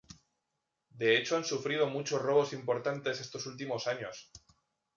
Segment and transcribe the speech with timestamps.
[0.97, 4.31] De hecho han sufrido muchos robos importantes estos últimos años".